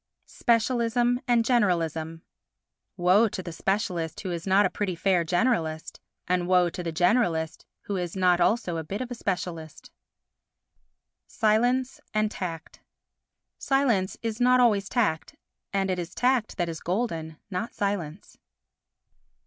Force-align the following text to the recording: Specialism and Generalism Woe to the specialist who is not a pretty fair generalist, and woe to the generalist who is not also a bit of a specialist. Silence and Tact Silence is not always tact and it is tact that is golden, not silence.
Specialism 0.25 1.21
and 1.27 1.45
Generalism 1.45 2.21
Woe 2.97 3.27
to 3.27 3.43
the 3.43 3.51
specialist 3.53 4.21
who 4.21 4.31
is 4.31 4.47
not 4.47 4.65
a 4.65 4.69
pretty 4.71 4.95
fair 4.95 5.23
generalist, 5.23 5.99
and 6.27 6.47
woe 6.47 6.71
to 6.71 6.81
the 6.81 6.91
generalist 6.91 7.65
who 7.81 7.97
is 7.97 8.15
not 8.15 8.41
also 8.41 8.77
a 8.77 8.83
bit 8.83 9.01
of 9.01 9.11
a 9.11 9.13
specialist. 9.13 9.91
Silence 11.27 11.99
and 12.15 12.31
Tact 12.31 12.79
Silence 13.59 14.17
is 14.23 14.41
not 14.41 14.59
always 14.59 14.89
tact 14.89 15.35
and 15.71 15.91
it 15.91 15.99
is 15.99 16.15
tact 16.15 16.57
that 16.57 16.67
is 16.67 16.79
golden, 16.79 17.37
not 17.51 17.71
silence. 17.75 18.39